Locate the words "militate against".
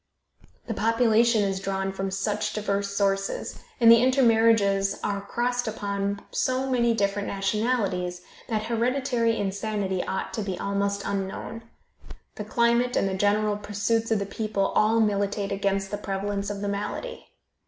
15.01-15.91